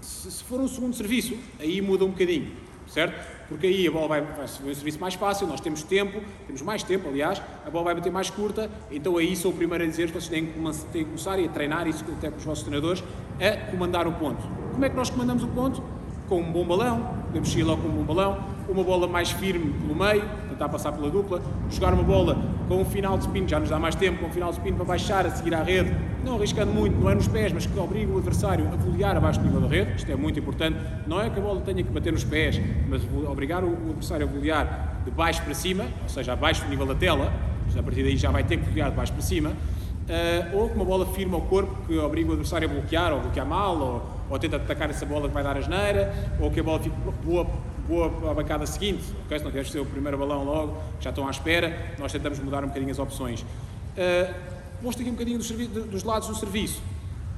se, 0.00 0.30
se, 0.30 0.44
for 0.44 0.60
um 0.60 0.68
segundo 0.68 0.94
serviço, 0.94 1.36
aí 1.58 1.80
muda 1.80 2.04
um 2.04 2.10
bocadinho, 2.10 2.52
certo? 2.86 3.39
Porque 3.50 3.66
aí 3.66 3.88
a 3.88 3.90
bola 3.90 4.06
vai, 4.06 4.20
vai 4.22 4.44
um 4.44 4.48
serviço 4.48 5.00
mais 5.00 5.14
fácil, 5.14 5.44
nós 5.48 5.60
temos 5.60 5.82
tempo, 5.82 6.22
temos 6.46 6.62
mais 6.62 6.84
tempo, 6.84 7.08
aliás, 7.08 7.42
a 7.66 7.68
bola 7.68 7.86
vai 7.86 7.96
bater 7.96 8.12
mais 8.12 8.30
curta, 8.30 8.70
então 8.92 9.16
aí 9.16 9.34
sou 9.34 9.50
o 9.50 9.54
primeiro 9.54 9.82
a 9.82 9.86
dizer 9.88 10.06
que 10.06 10.12
vocês 10.12 10.28
têm 10.28 10.46
que, 10.46 11.04
começar 11.04 11.36
e 11.36 11.46
a 11.46 11.48
treinar 11.48 11.88
isso 11.88 12.04
até 12.16 12.30
com 12.30 12.36
os 12.36 12.44
vossos 12.44 12.62
treinadores, 12.62 13.02
a 13.40 13.70
comandar 13.72 14.06
o 14.06 14.12
ponto. 14.12 14.40
Como 14.70 14.84
é 14.84 14.88
que 14.88 14.94
nós 14.94 15.10
comandamos 15.10 15.42
o 15.42 15.48
ponto? 15.48 15.82
Com 16.28 16.42
um 16.42 16.52
bom 16.52 16.64
balão, 16.64 17.16
podemos 17.26 17.50
seguir 17.50 17.64
logo 17.64 17.82
com 17.82 17.88
um 17.88 18.04
bom 18.04 18.04
balão, 18.04 18.38
uma 18.68 18.84
bola 18.84 19.08
mais 19.08 19.32
firme 19.32 19.72
pelo 19.72 19.96
meio, 19.96 20.22
tentar 20.48 20.68
passar 20.68 20.92
pela 20.92 21.10
dupla, 21.10 21.42
jogar 21.68 21.92
uma 21.92 22.04
bola 22.04 22.38
com 22.70 22.82
um 22.82 22.84
final 22.84 23.18
de 23.18 23.24
spin, 23.24 23.48
já 23.48 23.58
nos 23.58 23.68
dá 23.68 23.80
mais 23.80 23.96
tempo, 23.96 24.20
com 24.20 24.26
um 24.26 24.30
final 24.30 24.50
de 24.50 24.58
spin 24.58 24.72
para 24.72 24.84
baixar, 24.84 25.26
a 25.26 25.30
seguir 25.30 25.52
à 25.56 25.60
rede, 25.60 25.92
não 26.24 26.36
arriscando 26.36 26.72
muito, 26.72 26.96
não 27.00 27.10
é 27.10 27.16
nos 27.16 27.26
pés, 27.26 27.52
mas 27.52 27.66
que 27.66 27.76
obriga 27.76 28.12
o 28.12 28.18
adversário 28.18 28.68
a 28.72 28.76
volear 28.76 29.16
abaixo 29.16 29.40
do 29.40 29.46
nível 29.46 29.62
da 29.62 29.66
rede, 29.66 29.96
isto 29.96 30.12
é 30.12 30.14
muito 30.14 30.38
importante, 30.38 30.78
não 31.04 31.20
é 31.20 31.28
que 31.28 31.36
a 31.36 31.42
bola 31.42 31.60
tenha 31.62 31.82
que 31.82 31.90
bater 31.90 32.12
nos 32.12 32.22
pés, 32.22 32.60
mas 32.88 33.02
obrigar 33.28 33.64
o 33.64 33.72
adversário 33.72 34.24
a 34.24 34.30
volear 34.30 35.00
de 35.04 35.10
baixo 35.10 35.42
para 35.42 35.52
cima, 35.52 35.84
ou 36.00 36.08
seja, 36.08 36.32
abaixo 36.32 36.62
do 36.62 36.70
nível 36.70 36.86
da 36.86 36.94
tela, 36.94 37.32
a 37.76 37.82
partir 37.82 38.04
daí 38.04 38.16
já 38.16 38.30
vai 38.30 38.44
ter 38.44 38.56
que 38.58 38.68
volear 38.68 38.88
de 38.88 38.96
baixo 38.96 39.12
para 39.14 39.22
cima, 39.22 39.50
uh, 39.50 40.56
ou 40.56 40.68
com 40.68 40.76
uma 40.76 40.84
bola 40.84 41.06
firme 41.06 41.34
ao 41.34 41.40
corpo 41.40 41.76
que 41.88 41.98
obriga 41.98 42.28
o 42.28 42.32
adversário 42.34 42.70
a 42.70 42.72
bloquear, 42.72 43.12
ou 43.12 43.20
bloquear 43.20 43.46
mal, 43.46 43.76
ou, 43.76 44.10
ou 44.30 44.38
tenta 44.38 44.54
atacar 44.54 44.88
essa 44.90 45.04
bola 45.04 45.26
que 45.26 45.34
vai 45.34 45.42
dar 45.42 45.56
a 45.56 45.60
geneira, 45.60 46.14
ou 46.38 46.48
que 46.52 46.60
a 46.60 46.62
bola 46.62 46.78
fique 46.78 46.94
boa 47.24 47.48
boa 47.90 48.30
a 48.30 48.34
bancada 48.34 48.64
seguinte, 48.66 49.02
okay? 49.26 49.40
se 49.40 49.44
não 49.44 49.50
queres 49.50 49.68
ser 49.68 49.80
o 49.80 49.84
primeiro 49.84 50.16
balão 50.16 50.44
logo, 50.44 50.80
já 51.00 51.10
estão 51.10 51.26
à 51.26 51.30
espera, 51.30 51.96
nós 51.98 52.12
tentamos 52.12 52.38
mudar 52.38 52.62
um 52.62 52.68
bocadinho 52.68 52.92
as 52.92 53.00
opções. 53.00 53.40
Uh, 53.42 54.32
mostro 54.80 55.02
aqui 55.02 55.10
um 55.10 55.14
bocadinho 55.14 55.38
dos, 55.38 55.50
dos, 55.50 56.04
lados 56.04 56.28
do 56.28 56.36
serviço. 56.36 56.80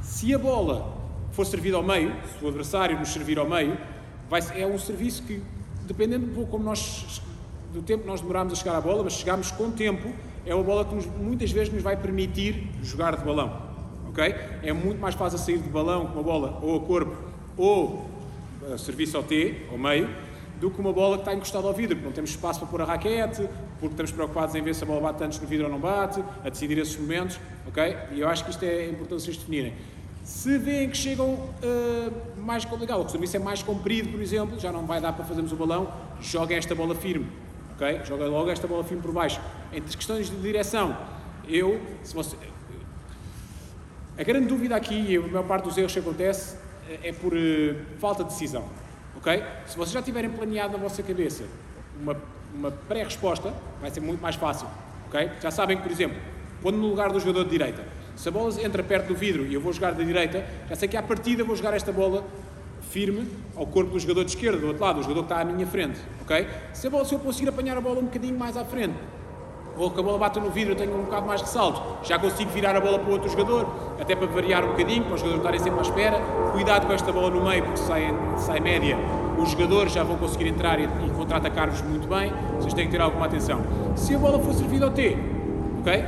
Se 0.02 0.35
a 0.35 0.38
bola 0.38 0.94
for 1.32 1.47
servida 1.47 1.78
ao 1.78 1.82
meio, 1.82 2.14
se 2.38 2.44
o 2.44 2.49
adversário 2.49 2.99
nos 2.99 3.09
servir 3.09 3.38
ao 3.38 3.49
meio, 3.49 3.78
é 4.54 4.66
um 4.66 4.78
serviço 4.78 5.23
que, 5.23 5.42
dependendo 5.87 6.26
um 6.26 6.35
pouco 6.35 6.50
como 6.50 6.64
nós, 6.64 7.23
do 7.73 7.80
tempo 7.80 8.02
que 8.02 8.09
nós 8.09 8.21
demoramos 8.21 8.52
a 8.52 8.56
chegar 8.56 8.76
à 8.76 8.80
bola, 8.80 9.02
mas 9.02 9.14
chegamos 9.14 9.50
com 9.50 9.71
tempo, 9.71 10.12
é 10.44 10.54
uma 10.54 10.64
bola 10.64 10.85
que 10.85 10.94
nos, 10.94 11.06
muitas 11.06 11.50
vezes 11.50 11.73
nos 11.73 11.82
vai 11.82 11.97
permitir 11.97 12.68
jogar 12.82 13.16
de 13.16 13.25
balão. 13.25 13.73
Okay? 14.11 14.35
É 14.62 14.73
muito 14.75 15.00
mais 15.00 15.14
fácil 15.14 15.38
sair 15.38 15.59
de 15.59 15.68
balão 15.71 16.09
com 16.09 16.14
uma 16.14 16.23
bola 16.23 16.59
ou 16.61 16.76
a 16.76 16.80
corpo 16.80 17.16
ou 17.56 18.11
a 18.71 18.76
serviço 18.76 19.16
ao 19.16 19.23
T, 19.23 19.62
ao 19.71 19.78
meio, 19.78 20.09
do 20.62 20.71
que 20.71 20.81
uma 20.81 20.92
bola 20.92 21.16
que 21.16 21.23
está 21.23 21.35
encostada 21.35 21.66
ao 21.66 21.75
vidro, 21.75 21.97
porque 21.97 22.07
não 22.07 22.14
temos 22.14 22.31
espaço 22.31 22.61
para 22.61 22.69
pôr 22.69 22.81
a 22.83 22.85
raquete, 22.85 23.49
porque 23.81 23.95
estamos 23.95 24.12
preocupados 24.12 24.54
em 24.54 24.62
ver 24.62 24.73
se 24.76 24.85
a 24.85 24.87
bola 24.87 25.00
bate 25.00 25.25
antes 25.25 25.40
no 25.40 25.47
vidro 25.49 25.66
ou 25.66 25.73
não 25.73 25.81
bate, 25.81 26.23
a 26.45 26.49
decidir 26.49 26.78
esses 26.78 26.97
momentos, 26.97 27.40
ok? 27.66 27.97
E 28.12 28.21
eu 28.21 28.28
acho 28.28 28.45
que 28.45 28.50
isto 28.50 28.64
é 28.64 28.88
importante 28.88 29.25
vocês 29.25 29.37
definirem. 29.37 29.75
Se 30.23 30.57
veem 30.59 30.88
que 30.88 30.97
chegam 30.97 31.31
uh, 31.31 32.12
mais 32.37 32.64
complicado, 32.64 33.04
o 33.04 33.09
serviço 33.09 33.35
é 33.37 33.40
mais 33.40 33.61
comprido, 33.61 34.11
por 34.11 34.23
exemplo, 34.23 34.57
já 34.61 34.71
não 34.71 34.87
vai 34.87 35.00
dar 35.00 35.12
para 35.12 35.25
fazermos 35.25 35.50
o 35.50 35.57
balão, 35.57 35.92
joguem 36.21 36.57
esta 36.57 36.76
bola 36.76 36.95
firme, 36.95 37.26
ok? 37.75 38.02
Joga 38.04 38.26
logo 38.26 38.49
esta 38.49 38.69
bola 38.69 38.85
firme 38.85 39.02
por 39.02 39.11
baixo. 39.11 39.40
Entre 39.73 39.97
questões 39.97 40.31
de 40.31 40.37
direção, 40.37 40.97
eu, 41.49 41.81
se 42.04 42.14
você... 42.14 42.37
A 44.16 44.23
grande 44.23 44.47
dúvida 44.47 44.76
aqui, 44.76 44.95
e 44.95 45.16
a 45.16 45.21
maior 45.23 45.42
parte 45.42 45.64
dos 45.64 45.76
erros 45.76 45.92
que 45.92 45.99
acontece, 45.99 46.57
é 47.02 47.12
por 47.12 47.33
uh, 47.33 47.75
falta 47.99 48.23
de 48.23 48.31
decisão. 48.31 48.64
Ok? 49.23 49.43
Se 49.67 49.76
vocês 49.76 49.93
já 49.93 50.02
tiverem 50.02 50.29
planeado 50.29 50.73
na 50.73 50.79
vossa 50.79 51.00
cabeça 51.00 51.45
uma, 52.00 52.17
uma 52.52 52.73
pré-resposta, 52.73 53.55
vai 53.81 53.88
ser 53.88 54.00
muito 54.00 54.21
mais 54.21 54.35
fácil. 54.35 54.67
Ok? 55.07 55.31
Já 55.41 55.52
sabem 55.52 55.76
que, 55.76 55.85
por 55.85 55.93
exemplo, 55.93 56.19
quando 56.61 56.76
no 56.76 56.88
lugar 56.88 57.12
do 57.12 57.21
jogador 57.21 57.45
de 57.45 57.50
direita, 57.50 57.85
se 58.17 58.29
a 58.29 58.33
bola 58.33 58.52
entra 58.61 58.83
perto 58.83 59.09
do 59.09 59.14
vidro 59.14 59.47
e 59.47 59.55
eu 59.55 59.61
vou 59.61 59.73
jogar 59.73 59.93
da 59.93 60.02
direita, 60.02 60.45
já 60.69 60.75
sei 60.75 60.88
que 60.88 60.97
à 60.97 61.02
partida 61.02 61.45
vou 61.45 61.55
jogar 61.55 61.73
esta 61.73 61.93
bola 61.93 62.25
firme 62.91 63.29
ao 63.57 63.64
corpo 63.64 63.93
do 63.93 64.00
jogador 64.00 64.25
de 64.25 64.33
esquerda, 64.33 64.59
do 64.59 64.67
outro 64.67 64.83
lado, 64.83 64.99
o 64.99 65.02
jogador 65.02 65.21
que 65.21 65.33
está 65.33 65.41
à 65.41 65.45
minha 65.45 65.67
frente. 65.69 66.00
Ok? 66.23 66.49
Se, 66.73 66.88
a 66.88 66.91
bola, 66.91 67.05
se 67.05 67.14
eu 67.14 67.21
conseguir 67.21 67.49
apanhar 67.49 67.76
a 67.76 67.81
bola 67.81 68.00
um 68.00 68.07
bocadinho 68.07 68.37
mais 68.37 68.57
à 68.57 68.64
frente, 68.64 68.95
ou 69.76 69.91
que 69.91 69.99
a 69.99 70.02
bola 70.02 70.19
bate 70.19 70.38
no 70.38 70.50
vidro, 70.50 70.73
eu 70.73 70.76
tenho 70.76 70.95
um 70.95 71.05
bocado 71.05 71.26
mais 71.26 71.43
de 71.43 71.49
salto, 71.49 71.81
já 72.07 72.19
consigo 72.19 72.50
virar 72.50 72.76
a 72.76 72.81
bola 72.81 72.99
para 72.99 73.09
o 73.09 73.12
outro 73.12 73.31
jogador, 73.31 73.67
até 74.00 74.14
para 74.14 74.26
variar 74.26 74.64
um 74.64 74.69
bocadinho, 74.69 75.05
para 75.05 75.14
os 75.14 75.21
jogadores 75.21 75.45
estarem 75.45 75.61
sempre 75.61 75.79
à 75.79 75.83
espera. 75.83 76.21
Cuidado 76.52 76.87
com 76.87 76.93
esta 76.93 77.12
bola 77.12 77.31
no 77.31 77.43
meio, 77.45 77.64
porque 77.64 77.79
sai, 77.79 78.14
sai 78.37 78.61
média, 78.61 78.97
os 79.38 79.50
jogadores 79.50 79.93
já 79.93 80.02
vão 80.02 80.17
conseguir 80.17 80.49
entrar 80.49 80.79
e, 80.79 80.85
e 80.85 81.11
contra-atacar-vos 81.17 81.81
muito 81.83 82.07
bem, 82.09 82.33
vocês 82.57 82.75
têm 82.75 82.87
que 82.87 82.93
ter 82.93 83.00
alguma 83.00 83.26
atenção. 83.26 83.61
Se 83.97 84.14
a 84.14 84.19
bola 84.19 84.38
for 84.38 84.52
servida 84.52 84.87
ao 84.87 84.91
T, 84.91 85.17
ok? 85.81 86.05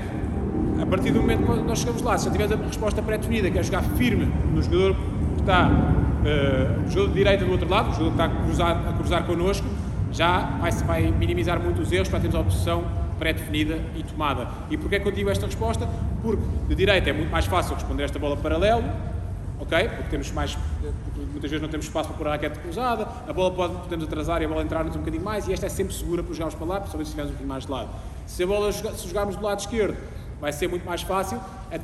A 0.80 0.86
partir 0.86 1.12
do 1.12 1.20
momento 1.20 1.44
que 1.44 1.62
nós 1.66 1.78
chegamos 1.78 2.02
lá, 2.02 2.18
se 2.18 2.26
já 2.26 2.30
tiver 2.30 2.52
a 2.52 2.56
resposta 2.56 3.00
pré-definida, 3.00 3.50
que 3.50 3.58
é 3.58 3.62
jogar 3.62 3.82
firme 3.82 4.30
no 4.52 4.62
jogador 4.62 4.94
que 5.36 5.40
está, 5.40 5.68
uh, 5.68 6.90
jogador 6.90 7.08
de 7.08 7.14
direita 7.14 7.44
do 7.44 7.52
outro 7.52 7.68
lado, 7.68 7.90
o 7.90 7.92
jogador 7.92 8.10
que 8.10 8.22
está 8.22 8.24
a 8.24 8.44
cruzar, 8.44 8.88
a 8.88 8.92
cruzar 8.92 9.24
connosco, 9.24 9.66
já 10.12 10.58
vai, 10.60 10.70
vai 10.70 11.10
minimizar 11.10 11.58
muito 11.60 11.80
os 11.80 11.90
erros 11.90 12.08
para 12.08 12.20
termos 12.20 12.36
a 12.36 12.40
opção 12.40 13.03
pré-definida 13.18 13.78
e 13.94 14.02
tomada. 14.02 14.48
E 14.70 14.76
porquê 14.76 14.96
é 14.96 15.00
que 15.00 15.08
eu 15.08 15.12
digo 15.12 15.30
esta 15.30 15.46
resposta? 15.46 15.88
Porque 16.22 16.42
de 16.68 16.74
direita 16.74 17.10
é 17.10 17.12
muito 17.12 17.30
mais 17.30 17.46
fácil 17.46 17.74
responder 17.74 18.04
esta 18.04 18.18
bola 18.18 18.36
paralelo, 18.36 18.84
ok? 19.58 19.88
Porque 19.88 20.10
temos 20.10 20.30
mais, 20.32 20.56
muitas 21.32 21.50
vezes 21.50 21.62
não 21.62 21.68
temos 21.68 21.86
espaço 21.86 22.08
para 22.08 22.18
pôr 22.18 22.26
a 22.26 22.30
raquete 22.32 22.58
cruzada, 22.58 23.06
a 23.26 23.32
bola 23.32 23.50
pode, 23.50 23.74
podemos 23.74 24.04
atrasar 24.04 24.42
e 24.42 24.44
a 24.44 24.48
bola 24.48 24.62
entrar-nos 24.62 24.94
um 24.96 25.00
bocadinho 25.00 25.24
mais, 25.24 25.46
e 25.48 25.52
esta 25.52 25.66
é 25.66 25.68
sempre 25.68 25.94
segura 25.94 26.22
para 26.22 26.32
jogarmos 26.32 26.54
para 26.54 26.66
lá, 26.66 26.80
principalmente 26.80 27.06
se 27.06 27.10
estivermos 27.10 27.30
um 27.30 27.34
bocadinho 27.34 27.48
mais 27.48 27.64
de 27.64 27.70
lado. 27.70 27.88
Se 28.26 28.42
a 28.42 28.46
bola 28.46 28.72
se 28.72 29.08
jogarmos 29.08 29.36
do 29.36 29.42
lado 29.42 29.60
esquerdo, 29.60 29.96
vai 30.40 30.52
ser 30.52 30.68
muito 30.68 30.84
mais 30.84 31.02
fácil. 31.02 31.40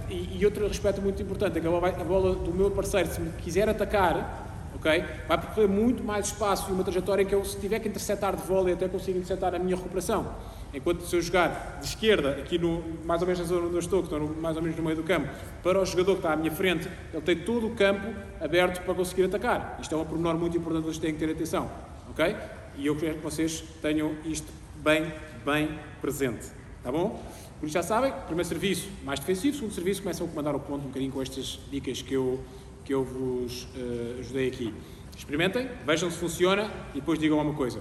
E, 0.08 0.44
outro 0.44 0.66
aspecto 0.66 1.00
muito 1.00 1.22
importante 1.22 1.58
é 1.58 1.60
que 1.60 1.66
a 1.66 1.70
bola, 1.70 1.88
a 1.88 2.04
bola 2.04 2.34
do 2.34 2.52
meu 2.52 2.70
parceiro, 2.70 3.08
se 3.08 3.20
me 3.20 3.30
quiser 3.32 3.68
atacar, 3.68 4.46
ok? 4.74 5.04
Vai 5.26 5.38
percorrer 5.38 5.68
muito 5.68 6.04
mais 6.04 6.26
espaço 6.26 6.70
e 6.70 6.72
uma 6.72 6.84
trajetória 6.84 7.22
em 7.22 7.26
que 7.26 7.34
eu, 7.34 7.44
se 7.44 7.58
tiver 7.58 7.78
que 7.80 7.88
interceptar 7.88 8.36
de 8.36 8.42
vôlei, 8.42 8.74
até 8.74 8.88
consigo 8.88 9.18
interceptar 9.18 9.54
a 9.54 9.58
minha 9.58 9.76
recuperação. 9.76 10.26
Enquanto 10.72 11.04
se 11.04 11.16
eu 11.16 11.20
jogar 11.20 11.78
de 11.80 11.86
esquerda, 11.86 12.30
aqui 12.30 12.56
no, 12.56 12.84
mais 13.04 13.20
ou 13.20 13.26
menos 13.26 13.40
na 13.40 13.46
zona 13.46 13.66
onde 13.66 13.74
eu 13.74 13.80
estou, 13.80 14.02
que 14.02 14.14
estou 14.14 14.36
mais 14.36 14.56
ou 14.56 14.62
menos 14.62 14.76
no 14.76 14.84
meio 14.84 14.96
do 14.96 15.02
campo, 15.02 15.28
para 15.62 15.80
o 15.80 15.84
jogador 15.84 16.12
que 16.12 16.18
está 16.18 16.32
à 16.32 16.36
minha 16.36 16.52
frente, 16.52 16.88
ele 17.12 17.22
tem 17.22 17.36
todo 17.36 17.66
o 17.66 17.70
campo 17.74 18.06
aberto 18.40 18.80
para 18.84 18.94
conseguir 18.94 19.24
atacar. 19.24 19.78
Isto 19.80 19.94
é 19.96 19.98
um 19.98 20.04
pormenor 20.04 20.36
muito 20.36 20.56
importante, 20.56 20.84
vocês 20.84 20.98
têm 20.98 21.12
que 21.12 21.18
ter 21.18 21.30
atenção, 21.32 21.68
ok? 22.08 22.36
E 22.76 22.86
eu 22.86 22.94
quero 22.96 23.16
que 23.16 23.22
vocês 23.22 23.64
tenham 23.82 24.14
isto 24.24 24.46
bem, 24.76 25.12
bem 25.44 25.76
presente, 26.00 26.46
tá 26.84 26.92
bom? 26.92 27.20
Por 27.58 27.66
isso 27.66 27.74
já 27.74 27.82
sabem, 27.82 28.12
primeiro 28.26 28.48
serviço 28.48 28.88
mais 29.04 29.18
defensivo, 29.18 29.56
segundo 29.56 29.74
serviço 29.74 30.02
começam 30.02 30.26
a 30.26 30.30
comandar 30.30 30.54
o 30.54 30.60
ponto 30.60 30.84
um 30.84 30.88
bocadinho 30.88 31.12
com 31.12 31.20
estas 31.20 31.58
dicas 31.70 32.00
que 32.00 32.14
eu, 32.14 32.40
que 32.84 32.94
eu 32.94 33.02
vos 33.02 33.64
uh, 33.64 34.20
ajudei 34.20 34.48
aqui. 34.48 34.72
Experimentem, 35.16 35.68
vejam 35.84 36.10
se 36.10 36.16
funciona 36.16 36.70
e 36.94 37.00
depois 37.00 37.18
digam 37.18 37.38
uma 37.38 37.54
coisa. 37.54 37.80